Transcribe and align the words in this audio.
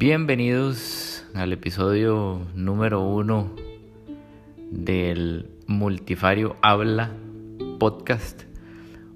Bienvenidos 0.00 1.24
al 1.34 1.52
episodio 1.52 2.46
número 2.54 3.00
uno 3.00 3.52
del 4.70 5.50
Multifario 5.66 6.54
Habla 6.62 7.10
podcast, 7.80 8.44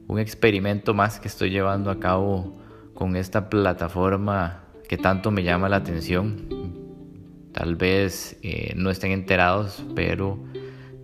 un 0.09 0.19
experimento 0.19 0.93
más 0.93 1.21
que 1.21 1.29
estoy 1.29 1.51
llevando 1.51 1.89
a 1.89 2.01
cabo 2.01 2.61
con 2.95 3.15
esta 3.15 3.49
plataforma 3.49 4.65
que 4.89 4.99
tanto 4.99 5.31
me 5.31 5.45
llama 5.45 5.69
la 5.69 5.77
atención. 5.77 6.49
Tal 7.53 7.77
vez 7.77 8.37
eh, 8.43 8.73
no 8.75 8.91
estén 8.91 9.13
enterados, 9.13 9.85
pero 9.95 10.43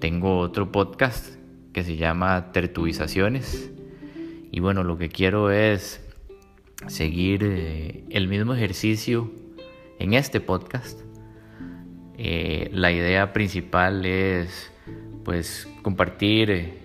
tengo 0.00 0.38
otro 0.38 0.72
podcast 0.72 1.36
que 1.72 1.84
se 1.84 1.96
llama 1.96 2.50
Tertuizaciones. 2.50 3.70
Y 4.50 4.58
bueno, 4.58 4.82
lo 4.82 4.98
que 4.98 5.08
quiero 5.08 5.52
es 5.52 6.04
seguir 6.88 7.44
eh, 7.44 8.02
el 8.10 8.26
mismo 8.26 8.54
ejercicio 8.54 9.30
en 9.98 10.14
este 10.14 10.40
podcast. 10.40 11.00
Eh, 12.16 12.70
la 12.72 12.90
idea 12.90 13.32
principal 13.32 14.04
es 14.04 14.72
pues 15.24 15.68
compartir 15.82 16.50
eh, 16.50 16.78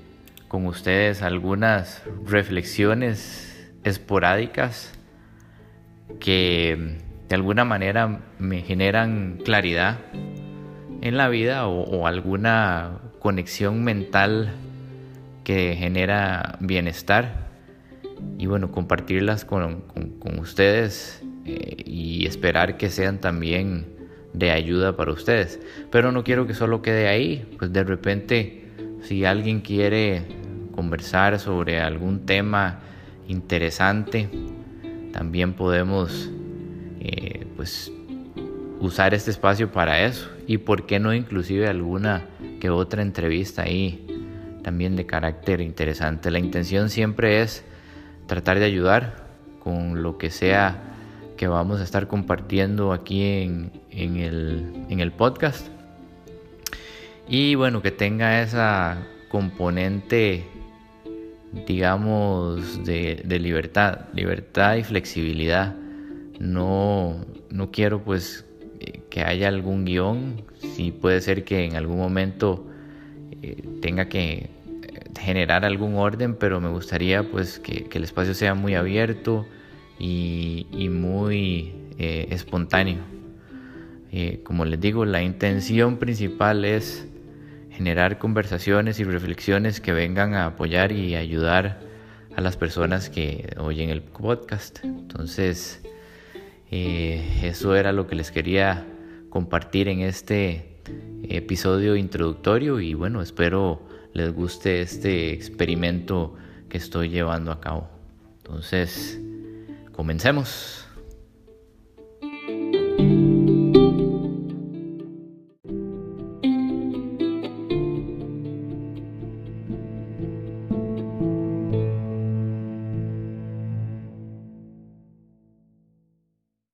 con 0.47 0.65
ustedes 0.67 1.21
algunas 1.21 2.03
reflexiones 2.25 3.71
esporádicas 3.83 4.93
que 6.19 6.99
de 7.29 7.35
alguna 7.35 7.65
manera 7.65 8.21
me 8.37 8.61
generan 8.61 9.39
claridad 9.43 9.99
en 11.01 11.17
la 11.17 11.29
vida 11.29 11.67
o 11.67 12.05
alguna 12.05 12.99
conexión 13.19 13.83
mental 13.83 14.53
que 15.43 15.75
genera 15.75 16.57
bienestar 16.59 17.43
y 18.37 18.45
bueno, 18.45 18.71
compartirlas 18.71 19.45
con, 19.45 19.83
ustedes 20.39 21.23
y 21.45 22.25
esperar 22.25 22.77
que 22.77 22.89
sean 22.89 23.19
también 23.19 23.85
de 24.33 24.51
ayuda 24.51 24.95
para 24.95 25.11
ustedes. 25.11 25.59
Pero 25.91 26.11
no 26.11 26.23
quiero 26.23 26.47
que 26.47 26.53
solo 26.53 26.81
quede 26.81 27.07
ahí, 27.07 27.45
pues 27.57 27.71
de 27.71 27.83
repente 27.83 28.63
si 29.01 29.25
alguien 29.25 29.61
quiere 29.61 30.23
conversar 30.75 31.39
sobre 31.39 31.79
algún 31.79 32.25
tema 32.25 32.79
interesante, 33.27 34.29
también 35.11 35.53
podemos 35.53 36.31
eh, 36.99 37.45
pues 37.55 37.91
usar 38.79 39.13
este 39.13 39.31
espacio 39.31 39.71
para 39.71 40.03
eso 40.03 40.29
y 40.47 40.57
por 40.57 40.85
qué 40.85 40.99
no 40.99 41.13
inclusive 41.13 41.67
alguna 41.67 42.25
que 42.59 42.69
otra 42.69 43.01
entrevista 43.01 43.63
ahí 43.63 44.07
también 44.63 44.95
de 44.95 45.05
carácter 45.05 45.61
interesante. 45.61 46.31
La 46.31 46.39
intención 46.39 46.89
siempre 46.89 47.41
es 47.41 47.63
tratar 48.25 48.59
de 48.59 48.65
ayudar 48.65 49.27
con 49.59 50.01
lo 50.01 50.17
que 50.17 50.29
sea 50.29 50.92
que 51.43 51.47
vamos 51.49 51.81
a 51.81 51.83
estar 51.83 52.07
compartiendo 52.07 52.93
aquí 52.93 53.21
en, 53.21 53.69
el, 53.91 55.11
podcast. 55.11 55.67
Y 57.27 57.55
bueno, 57.55 57.81
que 57.81 57.91
tenga 57.91 58.41
esa 58.41 59.05
componente, 59.27 60.45
digamos, 61.67 62.85
de, 62.85 63.25
libertad, 63.41 64.05
libertad 64.13 64.77
y 64.77 64.83
flexibilidad. 64.83 65.75
No, 66.39 67.25
no 67.49 67.71
quiero 67.71 68.01
pues 68.05 68.45
que 69.09 69.21
haya 69.25 69.49
algún 69.49 69.83
guion, 69.83 70.43
si 70.75 70.93
puede 70.93 71.19
ser 71.19 71.43
que 71.43 71.65
en 71.65 71.75
algún 71.75 71.97
momento 71.97 72.65
eh, 73.41 73.61
tenga 73.81 74.07
que 74.07 74.49
generar 75.19 75.65
algún 75.65 75.95
orden, 75.97 76.35
pero 76.35 76.61
me 76.61 76.69
gustaría 76.69 77.29
pues 77.29 77.59
que, 77.59 77.89
el 77.91 78.03
espacio 78.05 78.33
sea 78.33 78.53
muy 78.53 78.75
abierto 78.75 79.45
y, 79.99 80.89
muy 80.89 81.73
eh, 81.97 82.27
espontáneo. 82.31 82.99
Eh, 84.11 84.41
como 84.43 84.65
les 84.65 84.79
digo, 84.79 85.05
la 85.05 85.23
intención 85.23 85.97
principal 85.97 86.65
es 86.65 87.07
generar 87.71 88.19
conversaciones 88.19 88.99
y 88.99 89.03
reflexiones 89.03 89.81
que 89.81 89.91
vengan 89.93 90.35
a 90.35 90.45
apoyar 90.45 90.91
y 90.91 91.15
ayudar 91.15 91.79
a 92.35 92.41
las 92.41 92.57
personas 92.57 93.09
que 93.09 93.55
oyen 93.57 93.89
el 93.89 94.01
podcast. 94.01 94.83
Entonces, 94.83 95.81
eh, 96.69 97.41
eso 97.43 97.75
era 97.75 97.91
lo 97.91 98.07
que 98.07 98.15
les 98.15 98.31
quería 98.31 98.85
compartir 99.29 99.87
en 99.87 100.01
este 100.01 100.79
episodio 101.23 101.95
introductorio 101.95 102.79
y 102.79 102.93
bueno, 102.93 103.21
espero 103.21 103.81
les 104.13 104.31
guste 104.33 104.81
este 104.81 105.31
experimento 105.33 106.35
que 106.69 106.77
estoy 106.77 107.09
llevando 107.09 107.51
a 107.51 107.59
cabo. 107.59 107.89
Entonces, 108.37 109.19
comencemos. 109.93 110.82